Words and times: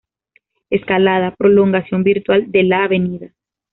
Escalada, 0.71 1.35
prolongación 1.37 2.01
virtual 2.01 2.51
de 2.51 2.63
la 2.63 2.85
Av. 2.85 2.91